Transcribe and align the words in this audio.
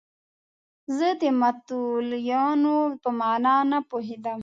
زه 0.97 1.07
د 1.21 1.23
متولیانو 1.39 2.77
په 3.01 3.09
معنی 3.19 3.57
نه 3.71 3.79
پوهېدم. 3.89 4.39